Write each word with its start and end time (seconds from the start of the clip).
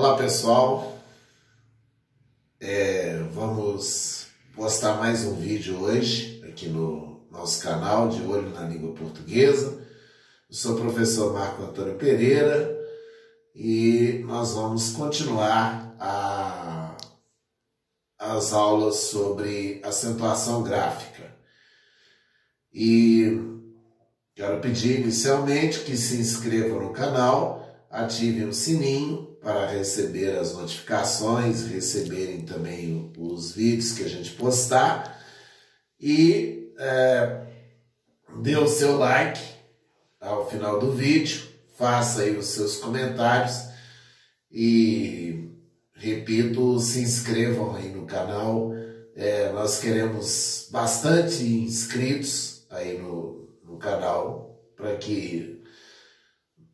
Olá 0.00 0.16
pessoal, 0.16 0.98
é, 2.58 3.18
vamos 3.34 4.28
postar 4.56 4.96
mais 4.96 5.26
um 5.26 5.34
vídeo 5.34 5.78
hoje 5.78 6.42
aqui 6.48 6.70
no 6.70 7.26
nosso 7.30 7.62
canal 7.62 8.08
de 8.08 8.22
Olho 8.22 8.48
na 8.48 8.62
Língua 8.62 8.94
Portuguesa. 8.94 9.86
Eu 10.48 10.56
sou 10.56 10.74
o 10.74 10.80
professor 10.80 11.34
Marco 11.34 11.62
Antônio 11.64 11.96
Pereira 11.96 12.74
e 13.54 14.24
nós 14.24 14.54
vamos 14.54 14.92
continuar 14.92 15.94
a, 16.00 16.96
as 18.18 18.54
aulas 18.54 18.96
sobre 18.96 19.82
acentuação 19.84 20.62
gráfica. 20.62 21.30
E 22.72 23.38
quero 24.34 24.62
pedir 24.62 25.00
inicialmente 25.00 25.80
que 25.80 25.94
se 25.94 26.16
inscrevam 26.16 26.80
no 26.80 26.90
canal, 26.90 27.86
ativem 27.90 28.48
o 28.48 28.54
sininho 28.54 29.29
para 29.42 29.66
receber 29.66 30.38
as 30.38 30.52
notificações, 30.54 31.66
receberem 31.66 32.42
também 32.42 33.12
os 33.16 33.52
vídeos 33.52 33.92
que 33.92 34.04
a 34.04 34.08
gente 34.08 34.32
postar 34.32 35.18
e 35.98 36.72
é, 36.78 37.46
dê 38.42 38.56
o 38.56 38.68
seu 38.68 38.96
like 38.96 39.40
ao 40.20 40.48
final 40.48 40.78
do 40.78 40.92
vídeo, 40.92 41.42
faça 41.76 42.22
aí 42.22 42.36
os 42.36 42.46
seus 42.46 42.76
comentários 42.76 43.68
e 44.50 45.50
repito, 45.94 46.78
se 46.80 47.00
inscrevam 47.00 47.76
aí 47.76 47.90
no 47.90 48.06
canal. 48.06 48.72
É, 49.14 49.52
nós 49.52 49.78
queremos 49.78 50.68
bastante 50.70 51.44
inscritos 51.44 52.64
aí 52.70 52.98
no, 52.98 53.48
no 53.62 53.78
canal 53.78 54.58
para 54.74 54.96
que 54.96 55.62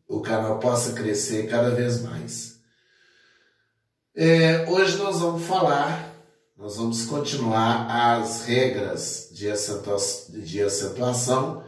o 0.08 0.20
canal 0.20 0.60
possa 0.60 0.92
crescer 0.92 1.48
cada 1.48 1.70
vez 1.70 2.00
mais. 2.02 2.55
É, 4.18 4.64
hoje 4.70 4.96
nós 4.96 5.20
vamos 5.20 5.44
falar, 5.44 6.10
nós 6.56 6.78
vamos 6.78 7.04
continuar 7.04 7.86
as 7.86 8.46
regras 8.46 9.28
de, 9.30 9.50
acentua 9.50 9.98
de 10.30 10.62
acentuação. 10.62 11.62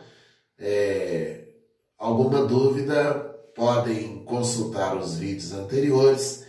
É, 0.59 1.45
alguma 1.99 2.47
dúvida, 2.47 3.17
podem 3.55 4.25
consultar 4.25 4.97
os 4.97 5.19
vídeos 5.19 5.53
anteriores 5.53 6.47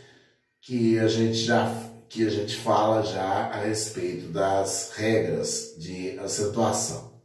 que 0.61 0.97
a 0.97 1.09
gente 1.09 1.35
já 1.35 1.69
que 2.07 2.25
a 2.25 2.29
gente 2.29 2.55
fala 2.55 3.03
já 3.03 3.49
a 3.49 3.57
respeito 3.57 4.29
das 4.29 4.93
regras 4.95 5.75
de 5.77 6.17
acentuação. 6.19 7.21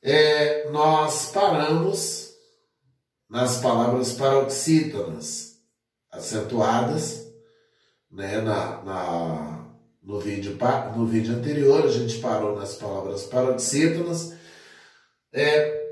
É, 0.00 0.70
nós 0.70 1.32
paramos 1.32 2.30
nas 3.28 3.56
palavras 3.56 4.12
paroxítonas 4.12 5.56
acentuadas 6.12 7.25
né, 8.16 8.40
na, 8.40 8.82
na, 8.82 9.66
no, 10.02 10.18
vídeo, 10.18 10.56
no 10.96 11.06
vídeo 11.06 11.36
anterior, 11.36 11.84
a 11.84 11.88
gente 11.88 12.18
parou 12.18 12.56
nas 12.56 12.74
palavras 12.74 13.24
paroxítonas. 13.24 14.32
É, 15.30 15.86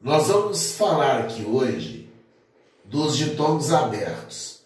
nós 0.00 0.26
vamos 0.26 0.72
falar 0.72 1.20
aqui 1.20 1.44
hoje 1.44 2.10
dos 2.84 3.16
ditongos 3.16 3.72
abertos. 3.72 4.64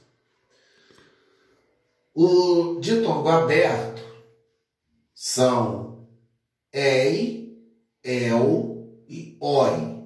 O 2.14 2.78
ditongo 2.80 3.28
aberto 3.28 4.02
são 5.14 6.08
EI, 6.72 7.58
EL 8.02 9.05
e 9.06 9.36
OI. 9.39 10.02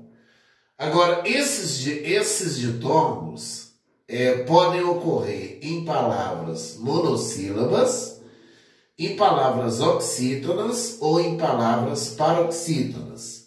Agora, 0.76 1.22
esses, 1.28 1.86
esses 1.86 2.58
ditongos 2.58 3.65
é, 4.08 4.44
podem 4.44 4.84
ocorrer 4.84 5.58
em 5.62 5.84
palavras 5.84 6.76
monossílabas, 6.78 8.20
em 8.98 9.16
palavras 9.16 9.80
oxítonas 9.80 10.96
ou 11.00 11.20
em 11.20 11.36
palavras 11.36 12.10
paroxítonas. 12.10 13.46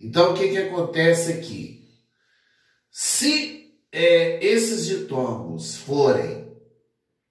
Então, 0.00 0.32
o 0.32 0.34
que, 0.34 0.48
que 0.48 0.58
acontece 0.58 1.32
aqui? 1.32 1.88
Se 2.90 3.74
é, 3.92 4.44
esses 4.44 4.86
ditongos 4.86 5.76
forem, 5.76 6.48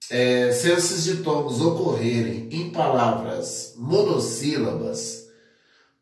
é, 0.09 0.51
se 0.51 0.71
esses 0.71 1.03
ditongos 1.03 1.61
ocorrerem 1.61 2.49
em 2.51 2.71
palavras 2.71 3.73
monossílabas 3.77 5.27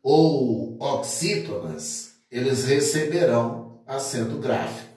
ou 0.02 0.76
oxítonas, 0.80 2.12
eles 2.30 2.64
receberão 2.64 3.82
acento 3.86 4.38
gráfico. 4.38 4.87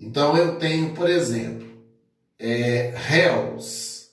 Então 0.00 0.34
eu 0.34 0.58
tenho, 0.58 0.94
por 0.94 1.10
exemplo, 1.10 1.68
é, 2.38 2.94
réus. 2.96 4.08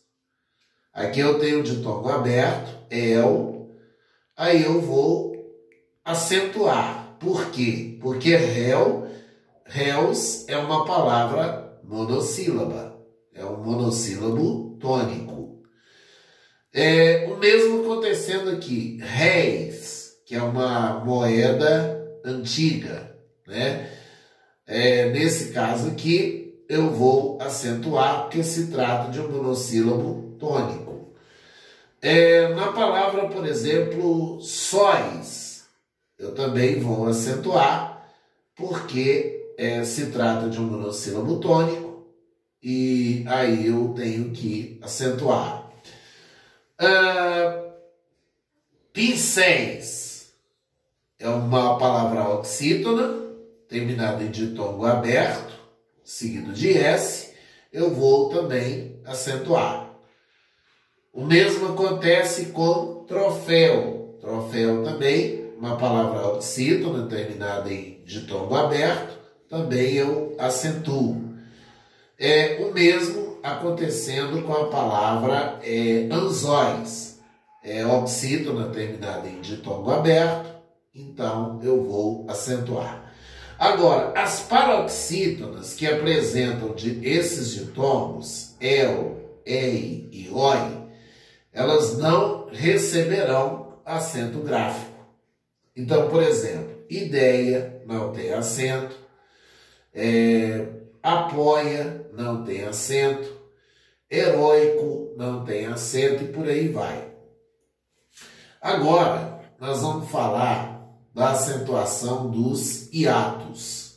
Aqui 0.93 1.21
eu 1.21 1.39
tenho 1.39 1.61
o 1.61 1.63
ditongo 1.63 2.09
aberto, 2.09 2.77
el. 2.89 3.71
Aí 4.35 4.63
eu 4.65 4.81
vou 4.81 5.33
acentuar. 6.03 7.15
Por 7.19 7.49
quê? 7.51 7.97
Porque 8.01 8.35
réu, 8.35 9.07
réus 9.65 10.47
é 10.49 10.57
uma 10.57 10.85
palavra 10.85 11.79
monossílaba. 11.83 12.99
É 13.33 13.45
um 13.45 13.63
monossílabo 13.63 14.77
tônico. 14.79 15.63
É, 16.73 17.27
o 17.27 17.37
mesmo 17.37 17.81
acontecendo 17.81 18.49
aqui. 18.49 18.99
Réis, 19.01 20.17
que 20.25 20.35
é 20.35 20.41
uma 20.41 20.99
moeda 21.05 22.19
antiga, 22.25 23.15
né? 23.47 23.96
É, 24.67 25.09
nesse 25.11 25.53
caso 25.53 25.87
aqui, 25.87 26.61
eu 26.67 26.91
vou 26.91 27.41
acentuar, 27.41 28.23
porque 28.23 28.43
se 28.43 28.67
trata 28.67 29.09
de 29.09 29.21
um 29.21 29.31
monossílabo 29.31 30.35
tônico. 30.37 31.13
É, 32.01 32.49
na 32.53 32.73
palavra, 32.73 33.29
por 33.29 33.47
exemplo, 33.47 34.41
sóis, 34.41 35.65
eu 36.19 36.35
também 36.35 36.79
vou 36.81 37.07
acentuar, 37.07 38.05
porque 38.53 39.53
é, 39.57 39.83
se 39.85 40.07
trata 40.07 40.49
de 40.49 40.59
um 40.59 40.65
monossílabo 40.65 41.39
tônico, 41.39 42.05
e 42.61 43.23
aí 43.27 43.67
eu 43.67 43.93
tenho 43.95 44.31
que 44.31 44.77
acentuar. 44.81 45.71
Ah, 46.77 47.71
pincéis 48.91 50.33
é 51.17 51.27
uma 51.29 51.77
palavra 51.77 52.29
oxítona, 52.29 53.26
terminado 53.67 54.23
em 54.23 54.31
ditongo 54.31 54.85
aberto, 54.85 55.53
seguido 56.03 56.53
de 56.53 56.77
S, 56.77 57.33
eu 57.71 57.93
vou 57.93 58.29
também 58.29 58.99
acentuar. 59.05 59.91
O 61.13 61.25
mesmo 61.25 61.69
acontece 61.69 62.47
com 62.47 63.03
troféu. 63.07 64.17
Troféu 64.21 64.83
também, 64.83 65.51
uma 65.57 65.77
palavra 65.77 66.27
oxítona 66.27 67.07
terminada 67.07 67.71
em 67.71 68.01
ditongo 68.05 68.55
aberto, 68.55 69.17
também 69.49 69.95
eu 69.95 70.35
acentuo. 70.37 71.23
É 72.19 72.57
o 72.61 72.73
mesmo 72.73 73.37
acontecendo 73.43 74.43
com 74.43 74.53
a 74.53 74.67
palavra 74.67 75.59
é, 75.63 76.07
anzóis. 76.11 77.19
É 77.63 77.85
oxítona 77.85 78.69
terminada 78.69 79.27
em 79.27 79.41
ditongo 79.41 79.91
aberto, 79.91 80.55
então 80.93 81.59
eu 81.63 81.83
vou 81.83 82.25
acentuar. 82.29 83.06
Agora, 83.59 84.13
as 84.15 84.41
paroxítonas 84.41 85.73
que 85.73 85.87
apresentam 85.87 86.75
de 86.75 87.03
esses 87.07 87.51
ditongos, 87.51 88.55
el, 88.61 89.41
ei 89.45 90.07
e 90.11 90.29
oi, 90.31 90.87
elas 91.51 91.97
não 91.97 92.49
receberão 92.51 93.79
acento 93.83 94.39
gráfico. 94.39 94.91
Então, 95.75 96.07
por 96.07 96.21
exemplo, 96.21 96.83
ideia 96.87 97.81
não 97.85 98.11
tem 98.11 98.31
acento, 98.31 98.95
é, 99.93 100.67
apoia 101.01 102.07
não 102.13 102.43
tem 102.43 102.63
acento, 102.63 103.35
heróico 104.09 105.13
não 105.17 105.43
tem 105.43 105.65
acento 105.65 106.23
e 106.23 106.27
por 106.27 106.47
aí 106.47 106.67
vai. 106.67 107.07
Agora, 108.61 109.39
nós 109.59 109.81
vamos 109.81 110.09
falar 110.11 110.76
da 111.17 111.31
acentuação 111.31 112.29
dos 112.29 112.93
hiatos. 112.93 113.95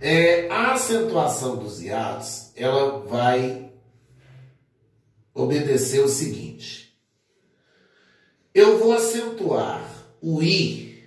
É, 0.00 0.50
a 0.50 0.72
acentuação 0.72 1.58
dos 1.58 1.80
hiatos, 1.80 2.50
ela 2.56 2.98
vai 3.06 3.72
obedecer 5.32 6.00
o 6.00 6.08
seguinte. 6.08 6.92
Eu 8.52 8.80
vou 8.80 8.92
acentuar 8.94 9.88
o 10.20 10.42
i 10.42 11.04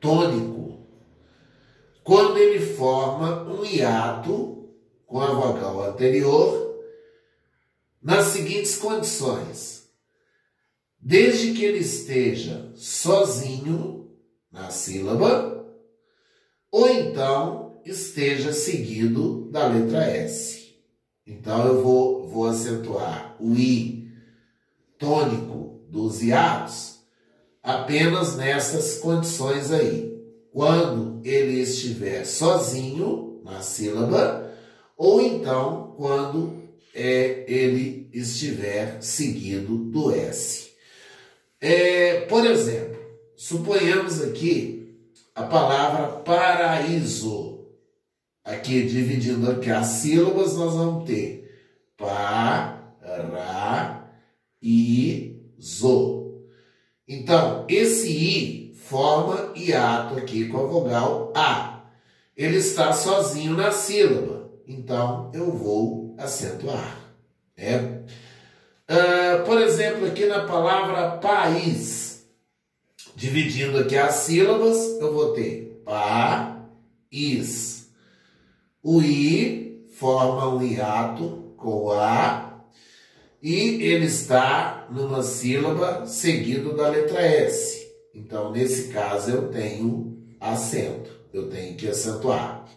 tônico 0.00 0.78
quando 2.02 2.38
ele 2.38 2.64
forma 2.64 3.42
um 3.42 3.62
hiato 3.62 4.70
com 5.06 5.20
a 5.20 5.34
vogal 5.34 5.82
anterior 5.82 6.82
nas 8.02 8.28
seguintes 8.28 8.78
condições 8.78 9.77
desde 11.00 11.52
que 11.52 11.64
ele 11.64 11.78
esteja 11.78 12.72
sozinho 12.74 14.10
na 14.50 14.70
sílaba, 14.70 15.66
ou 16.70 16.88
então 16.88 17.80
esteja 17.84 18.52
seguido 18.52 19.50
da 19.50 19.66
letra 19.66 20.04
S. 20.04 20.74
Então 21.26 21.66
eu 21.66 21.82
vou, 21.82 22.28
vou 22.28 22.46
acentuar 22.46 23.36
o 23.40 23.54
I 23.54 24.10
tônico 24.98 25.86
dos 25.88 26.22
hiatos 26.22 26.98
apenas 27.62 28.36
nessas 28.36 28.98
condições 28.98 29.70
aí. 29.70 30.16
Quando 30.52 31.20
ele 31.24 31.60
estiver 31.60 32.24
sozinho 32.24 33.40
na 33.44 33.60
sílaba, 33.60 34.52
ou 34.96 35.20
então 35.20 35.94
quando 35.96 36.62
é, 36.94 37.44
ele 37.46 38.10
estiver 38.12 39.00
seguido 39.02 39.76
do 39.76 40.12
S. 40.12 40.67
Por 42.38 42.46
exemplo, 42.46 42.96
suponhamos 43.34 44.22
aqui 44.22 44.96
a 45.34 45.42
palavra 45.42 46.20
paraíso. 46.20 47.66
Aqui, 48.44 48.86
dividindo 48.86 49.50
aqui 49.50 49.68
as 49.68 49.88
sílabas, 49.88 50.56
nós 50.56 50.72
vamos 50.74 51.04
ter 51.04 51.68
paraíso. 51.96 52.46
Então, 57.08 57.66
esse 57.68 58.08
I 58.08 58.72
forma 58.76 59.52
hiato 59.56 60.16
aqui 60.16 60.46
com 60.46 60.58
a 60.58 60.66
vogal 60.66 61.32
A. 61.34 61.90
Ele 62.36 62.58
está 62.58 62.92
sozinho 62.92 63.56
na 63.56 63.72
sílaba, 63.72 64.48
então 64.64 65.32
eu 65.34 65.50
vou 65.50 66.14
acentuar. 66.16 67.00
Né? 67.56 68.04
Uh, 68.88 69.44
por 69.44 69.60
exemplo, 69.60 70.06
aqui 70.06 70.24
na 70.26 70.46
palavra 70.46 71.16
país, 71.16 71.97
dividindo 73.18 73.76
aqui 73.78 73.96
as 73.96 74.14
sílabas, 74.14 74.76
eu 75.00 75.12
vou 75.12 75.32
ter 75.32 75.82
país. 77.10 77.90
O 78.80 79.02
I 79.02 79.88
forma 79.90 80.54
um 80.54 80.62
hiato 80.62 81.52
com 81.56 81.90
A 81.90 82.62
e 83.42 83.82
ele 83.82 84.06
está 84.06 84.86
numa 84.88 85.24
sílaba 85.24 86.06
seguido 86.06 86.76
da 86.76 86.88
letra 86.88 87.20
S. 87.20 87.88
Então, 88.14 88.52
nesse 88.52 88.92
caso, 88.92 89.32
eu 89.32 89.48
tenho 89.48 90.16
acento, 90.38 91.10
eu 91.32 91.50
tenho 91.50 91.76
que 91.76 91.88
acentuar. 91.88 92.68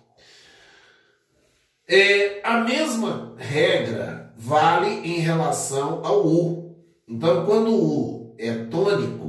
É, 1.88 2.42
a 2.44 2.62
mesma 2.62 3.36
regra 3.38 4.34
vale 4.36 5.08
em 5.08 5.20
relação 5.20 6.04
ao 6.04 6.26
U. 6.26 6.76
Então, 7.08 7.46
quando 7.46 7.70
o 7.70 8.00
U 8.00 8.36
é 8.40 8.52
tônico 8.66 9.20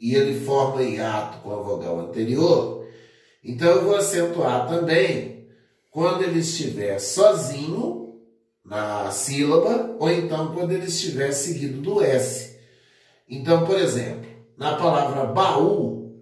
e 0.00 0.14
ele 0.14 0.40
forma 0.44 0.82
hiato 0.82 1.38
com 1.38 1.52
a 1.52 1.62
vogal 1.62 1.98
anterior, 2.00 2.86
então 3.42 3.68
eu 3.68 3.84
vou 3.84 3.96
acentuar 3.96 4.68
também 4.68 5.48
quando 5.90 6.22
ele 6.22 6.40
estiver 6.40 6.98
sozinho 6.98 8.20
na 8.64 9.10
sílaba, 9.10 9.96
ou 9.98 10.10
então 10.10 10.54
quando 10.54 10.72
ele 10.72 10.86
estiver 10.86 11.32
seguido 11.32 11.80
do 11.80 12.02
S. 12.02 12.58
Então, 13.28 13.64
por 13.64 13.78
exemplo, 13.78 14.28
na 14.56 14.76
palavra 14.76 15.24
baú, 15.24 16.14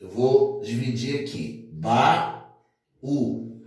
eu 0.00 0.08
vou 0.08 0.60
dividir 0.60 1.20
aqui, 1.20 1.70
ba-u. 1.72 3.62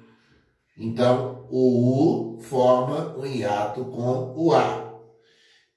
Então, 0.77 1.47
o 1.49 2.35
U 2.35 2.39
forma 2.41 3.17
um 3.17 3.25
hiato 3.25 3.85
com 3.85 4.33
o 4.35 4.53
A. 4.53 4.99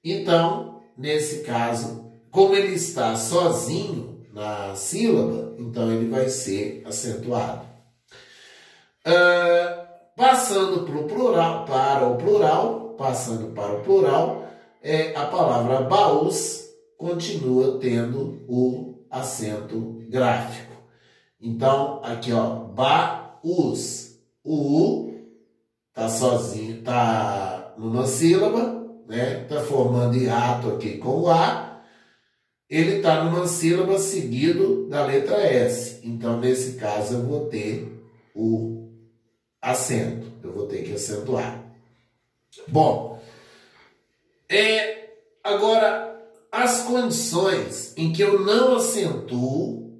Então, 0.03 0.81
nesse 0.97 1.43
caso, 1.43 2.08
como 2.31 2.55
ele 2.55 2.75
está 2.75 3.15
sozinho 3.15 4.25
na 4.33 4.75
sílaba, 4.75 5.55
então 5.57 5.91
ele 5.91 6.09
vai 6.09 6.29
ser 6.29 6.83
acentuado. 6.85 7.65
Uh, 9.05 9.87
passando 10.15 10.85
para 10.85 10.97
o 10.97 11.07
plural, 11.07 11.65
para 11.65 12.07
o 12.07 12.17
plural, 12.17 12.95
passando 12.97 13.53
para 13.53 13.73
o 13.73 13.81
plural, 13.81 14.47
é, 14.81 15.15
a 15.15 15.25
palavra 15.25 15.81
baús 15.81 16.69
continua 16.97 17.79
tendo 17.79 18.43
o 18.47 19.05
acento 19.09 20.03
gráfico. 20.09 20.73
Então, 21.41 22.01
aqui 22.03 22.33
ó, 22.33 22.65
baús. 22.65 24.09
O 24.43 24.55
U 24.55 25.13
tá 25.93 26.07
sozinho, 26.09 26.81
tá 26.81 27.73
numa 27.77 28.05
sílaba, 28.05 28.85
né? 29.07 29.45
Tá 29.49 29.61
formando 29.61 30.17
hiato 30.17 30.69
aqui 30.69 30.97
com 30.97 31.21
o 31.21 31.29
A. 31.29 31.68
Ele 32.69 33.01
tá 33.01 33.23
numa 33.23 33.47
sílaba 33.47 33.97
seguido 33.97 34.87
da 34.87 35.03
letra 35.05 35.37
S. 35.37 35.99
Então, 36.03 36.39
nesse 36.39 36.73
caso, 36.73 37.15
eu 37.15 37.23
vou 37.23 37.47
ter 37.47 37.91
o 38.35 38.89
acento. 39.59 40.27
Eu 40.43 40.53
vou 40.53 40.67
ter 40.67 40.83
que 40.83 40.93
acentuar. 40.93 41.63
Bom, 42.67 43.19
é, 44.47 45.09
agora, 45.43 46.19
as 46.51 46.83
condições 46.83 47.93
em 47.97 48.13
que 48.13 48.21
eu 48.21 48.39
não 48.45 48.75
acentuo 48.75 49.99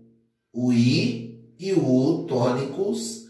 o 0.54 0.72
I 0.72 1.54
e 1.58 1.74
o 1.74 1.84
U 1.84 2.26
tônicos 2.26 3.28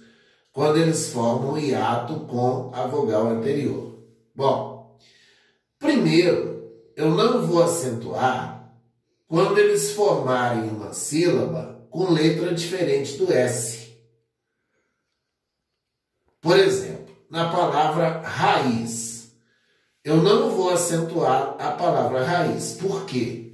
quando 0.52 0.78
eles 0.78 1.12
formam 1.12 1.58
hiato 1.58 2.22
com 2.22 2.72
a 2.74 2.88
vogal 2.88 3.28
anterior. 3.28 4.00
Bom, 4.36 4.98
primeiro, 5.78 6.72
eu 6.96 7.12
não 7.12 7.46
vou 7.46 7.64
acentuar 7.64 8.59
quando 9.30 9.60
eles 9.60 9.92
formarem 9.92 10.72
uma 10.72 10.92
sílaba 10.92 11.88
com 11.92 12.12
letra 12.12 12.52
diferente 12.52 13.16
do 13.16 13.32
S. 13.32 13.94
Por 16.42 16.58
exemplo, 16.58 17.16
na 17.30 17.52
palavra 17.52 18.22
raiz, 18.22 19.32
eu 20.04 20.18
não 20.18 20.50
vou 20.50 20.72
acentuar 20.72 21.56
a 21.60 21.72
palavra 21.74 22.24
raiz. 22.24 22.74
Por 22.74 23.06
quê? 23.06 23.54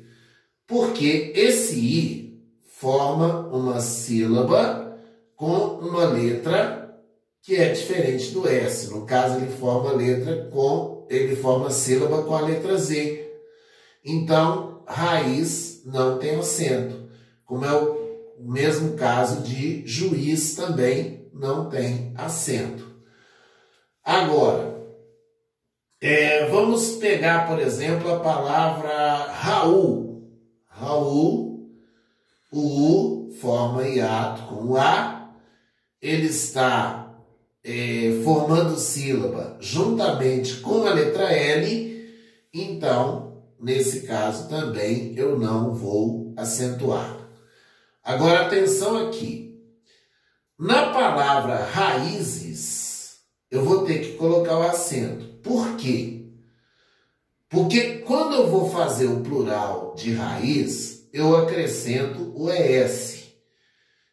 Porque 0.65 1.33
esse 1.35 1.77
i 1.77 2.41
forma 2.63 3.49
uma 3.49 3.81
sílaba 3.81 4.97
com 5.35 5.79
uma 5.79 6.05
letra 6.05 6.97
que 7.41 7.57
é 7.57 7.73
diferente 7.73 8.31
do 8.31 8.47
S. 8.47 8.89
No 8.89 9.05
caso, 9.05 9.37
ele 9.37 9.51
forma 9.51 9.91
letra 9.91 10.49
com 10.49 11.05
ele 11.09 11.35
forma 11.35 11.69
sílaba 11.69 12.23
com 12.23 12.33
a 12.33 12.41
letra 12.41 12.77
Z. 12.77 13.29
Então, 14.03 14.74
raiz 14.87 15.81
não 15.85 16.17
tem 16.17 16.35
acento, 16.35 17.09
como 17.45 17.65
é 17.65 17.73
o 17.73 18.05
mesmo 18.39 18.95
caso 18.95 19.41
de 19.41 19.85
juiz 19.85 20.55
também 20.55 21.29
não 21.33 21.69
tem 21.69 22.13
acento. 22.15 22.85
Agora, 24.03 24.75
é, 26.01 26.45
vamos 26.47 26.97
pegar, 26.97 27.47
por 27.47 27.59
exemplo, 27.59 28.13
a 28.13 28.19
palavra 28.19 29.31
Raul. 29.31 30.05
Raul, 30.67 31.69
o 32.51 32.59
U 32.59 33.31
forma 33.39 33.87
hiato 33.87 34.43
com 34.43 34.65
o 34.65 34.77
A, 34.77 35.33
ele 36.01 36.27
está 36.27 37.17
é, 37.63 38.21
formando 38.23 38.77
sílaba 38.77 39.57
juntamente 39.59 40.57
com 40.57 40.85
a 40.85 40.93
letra 40.93 41.33
L, 41.33 42.13
então, 42.53 43.34
nesse 43.65 44.01
caso 44.01 44.47
também 44.47 45.15
eu 45.17 45.39
não 45.39 45.73
vou 45.73 46.31
acentuar. 46.37 47.17
Agora, 48.03 48.45
atenção 48.45 49.07
aqui. 49.07 49.59
Na 50.57 50.91
palavra 50.91 51.65
raízes, 51.65 53.21
eu 53.49 53.65
vou 53.65 53.83
ter 53.83 53.99
que 53.99 54.13
colocar 54.13 54.59
o 54.59 54.63
acento. 54.63 55.25
Por 55.41 55.75
quê? 55.77 56.27
Porque 57.49 57.97
quando 58.05 58.35
eu 58.35 58.47
vou 58.51 58.69
fazer 58.69 59.07
o 59.07 59.21
plural 59.21 59.95
de 59.95 60.13
raiz, 60.13 61.09
eu 61.11 61.35
acrescento 61.35 62.33
o 62.35 62.51
ES. 62.51 63.31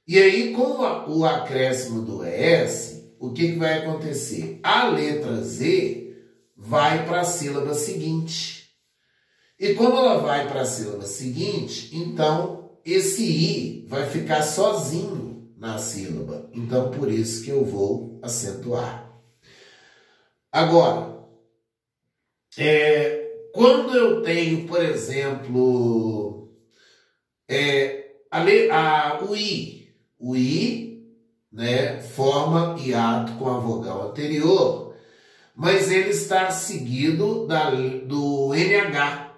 E 0.09 0.19
aí, 0.19 0.55
com 0.55 0.81
o 1.13 1.25
acréscimo 1.27 2.01
do 2.01 2.25
ES, 2.25 3.05
o 3.21 3.33
que, 3.33 3.53
que 3.53 3.59
vai 3.59 3.79
acontecer? 3.79 4.59
A 4.63 4.89
letra 4.89 5.43
Z 5.43 6.17
vai 6.57 7.05
para 7.05 7.21
a 7.21 7.25
sílaba 7.25 7.75
seguinte. 7.75 8.62
E 9.63 9.75
como 9.75 9.97
ela 9.97 10.19
vai 10.19 10.49
para 10.49 10.63
a 10.63 10.67
sílaba 10.67 11.07
seguinte, 11.07 11.97
então 11.97 12.73
esse 12.85 13.23
I 13.23 13.87
vai 13.87 14.11
ficar 14.11 14.43
sozinho 14.43 15.55
na 15.57 15.79
sílaba. 15.79 16.51
Então, 16.53 16.91
por 16.91 17.09
isso 17.09 17.45
que 17.45 17.51
eu 17.51 17.65
vou 17.65 18.19
acentuar. 18.21 19.09
Agora, 20.51 21.17
é, 22.59 23.51
quando 23.55 23.97
eu 23.97 24.21
tenho, 24.23 24.67
por 24.67 24.83
exemplo, 24.83 26.53
é, 27.49 28.17
a, 28.33 28.41
a, 28.41 29.25
o 29.25 29.37
I, 29.37 29.95
o 30.19 30.35
I 30.35 31.07
né, 31.53 32.01
forma 32.01 32.81
hiato 32.81 33.35
com 33.35 33.49
a 33.49 33.61
vogal 33.61 34.11
anterior, 34.11 34.97
mas 35.55 35.89
ele 35.89 36.11
está 36.11 36.51
seguido 36.51 37.47
da, 37.47 37.71
do 37.71 38.53
NH. 38.55 39.32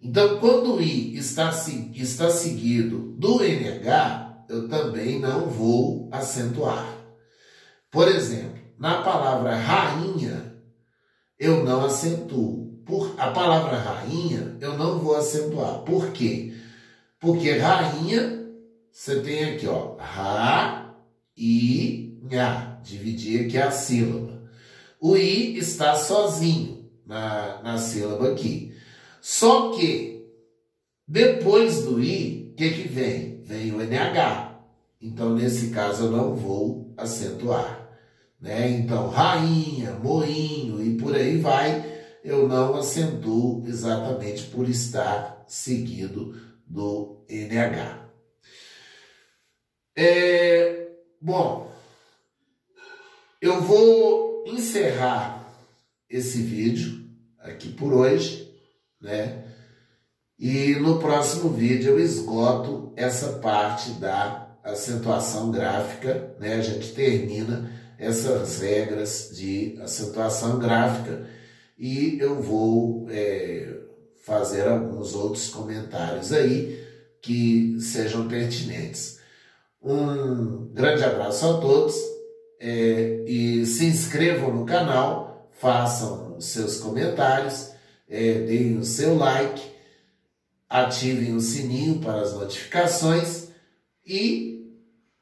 Então, 0.00 0.38
quando 0.38 0.76
o 0.76 0.82
I 0.82 1.16
está, 1.16 1.50
está 1.94 2.30
seguido 2.30 3.14
do 3.18 3.42
NH, 3.42 4.44
eu 4.48 4.68
também 4.68 5.18
não 5.18 5.48
vou 5.48 6.08
acentuar. 6.12 6.96
Por 7.90 8.06
exemplo, 8.06 8.58
na 8.78 9.02
palavra 9.02 9.56
rainha, 9.56 10.54
eu 11.38 11.64
não 11.64 11.84
acentuo. 11.84 12.68
Por, 12.86 13.14
a 13.18 13.30
palavra 13.32 13.76
rainha, 13.76 14.56
eu 14.60 14.78
não 14.78 14.98
vou 14.98 15.16
acentuar. 15.16 15.80
Por 15.80 16.12
quê? 16.12 16.54
Porque 17.20 17.52
rainha, 17.52 18.46
você 18.90 19.20
tem 19.20 19.44
aqui, 19.44 19.66
ó, 19.66 19.96
ra, 19.98 20.94
i, 21.36 22.18
nha. 22.22 22.78
Dividir 22.82 23.46
aqui 23.46 23.58
a 23.58 23.70
sílaba. 23.70 24.42
O 25.00 25.16
i 25.16 25.58
está 25.58 25.94
sozinho 25.94 26.88
na, 27.04 27.60
na 27.62 27.78
sílaba 27.78 28.30
aqui. 28.32 28.67
Só 29.30 29.72
que, 29.72 30.26
depois 31.06 31.82
do 31.82 32.02
i, 32.02 32.50
o 32.50 32.54
que, 32.56 32.70
que 32.70 32.88
vem? 32.88 33.42
Vem 33.42 33.74
o 33.74 33.82
NH. 33.82 34.58
Então, 35.02 35.34
nesse 35.34 35.68
caso, 35.68 36.06
eu 36.06 36.10
não 36.10 36.34
vou 36.34 36.94
acentuar. 36.96 37.90
Né? 38.40 38.70
Então, 38.70 39.10
rainha, 39.10 39.92
moinho 40.02 40.82
e 40.82 40.96
por 40.96 41.14
aí 41.14 41.36
vai, 41.36 41.84
eu 42.24 42.48
não 42.48 42.76
acentuo 42.76 43.62
exatamente 43.68 44.44
por 44.44 44.66
estar 44.66 45.44
seguido 45.46 46.34
do 46.66 47.22
NH. 47.28 48.08
É, 49.94 50.88
bom, 51.20 51.70
eu 53.42 53.60
vou 53.60 54.44
encerrar 54.46 55.54
esse 56.08 56.40
vídeo 56.40 57.06
aqui 57.38 57.68
por 57.68 57.92
hoje, 57.92 58.47
né? 59.00 59.44
E 60.38 60.76
no 60.76 60.98
próximo 60.98 61.50
vídeo 61.50 61.92
eu 61.92 62.00
esgoto 62.00 62.92
essa 62.96 63.34
parte 63.40 63.90
da 63.92 64.56
acentuação 64.62 65.50
gráfica, 65.50 66.34
né? 66.38 66.54
A 66.54 66.62
gente 66.62 66.92
termina 66.92 67.70
essas 67.98 68.60
regras 68.60 69.30
de 69.34 69.78
acentuação 69.82 70.58
gráfica 70.58 71.26
e 71.76 72.18
eu 72.20 72.40
vou 72.40 73.06
é, 73.10 73.78
fazer 74.24 74.68
alguns 74.68 75.14
outros 75.14 75.48
comentários 75.48 76.32
aí 76.32 76.86
que 77.20 77.80
sejam 77.80 78.28
pertinentes. 78.28 79.18
Um 79.82 80.72
grande 80.72 81.02
abraço 81.02 81.46
a 81.46 81.60
todos 81.60 81.96
é, 82.60 83.24
e 83.26 83.64
se 83.66 83.86
inscrevam 83.86 84.54
no 84.54 84.66
canal, 84.66 85.50
façam 85.52 86.40
seus 86.40 86.78
comentários, 86.78 87.70
é, 88.08 88.40
deem 88.40 88.78
o 88.78 88.84
seu 88.84 89.16
like, 89.16 89.62
ativem 90.68 91.34
o 91.34 91.40
sininho 91.40 92.00
para 92.00 92.20
as 92.20 92.34
notificações 92.34 93.48
e 94.06 94.74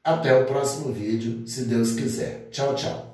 até 0.02 0.38
o 0.38 0.46
próximo 0.46 0.92
vídeo, 0.92 1.46
se 1.46 1.64
Deus 1.64 1.92
quiser. 1.94 2.48
Tchau, 2.50 2.74
tchau. 2.74 3.05